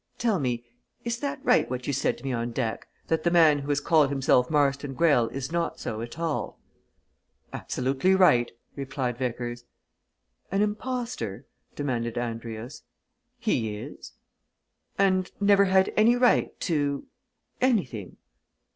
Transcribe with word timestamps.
Tell 0.17 0.39
me 0.39 0.63
is 1.03 1.19
that 1.19 1.45
right 1.45 1.69
what 1.69 1.85
you 1.85 1.93
said 1.93 2.17
to 2.17 2.23
me 2.23 2.33
on 2.33 2.53
deck, 2.53 2.87
that 3.05 3.21
the 3.21 3.29
man 3.29 3.59
who 3.59 3.69
has 3.69 3.79
called 3.79 4.09
himself 4.09 4.49
Marston 4.49 4.95
Greyle 4.95 5.27
is 5.27 5.51
not 5.51 5.79
so 5.79 6.01
at 6.01 6.17
all?" 6.17 6.59
"Absolutely 7.53 8.15
right," 8.15 8.51
replied 8.75 9.19
Vickers. 9.19 9.63
"An 10.49 10.63
impostor?" 10.63 11.45
demanded 11.75 12.15
Andrius. 12.17 12.81
"He 13.37 13.77
is!" 13.77 14.13
"And 14.97 15.31
never 15.39 15.65
had 15.65 15.93
any 15.95 16.15
right 16.15 16.59
to 16.61 17.05
anything?" 17.61 18.17